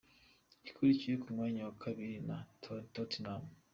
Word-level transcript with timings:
Ikurikiwe 0.67 1.15
ku 1.23 1.27
mwanya 1.35 1.61
wa 1.67 1.75
kabiri 1.83 2.15
na 2.27 2.37
Tottenham. 2.93 3.43